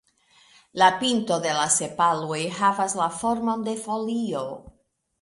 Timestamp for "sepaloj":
1.77-2.41